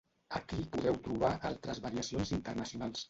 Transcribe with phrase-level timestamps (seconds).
[0.37, 2.99] Aquí podeu trobar altres variacions internacionals.